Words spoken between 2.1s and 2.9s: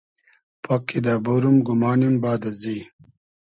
باد ازی